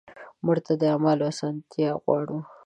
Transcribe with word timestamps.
مړه 0.45 0.61
ته 0.65 0.73
د 0.81 0.83
اعمالو 0.93 1.23
اسانتیا 1.31 1.89
غواړو 2.03 2.37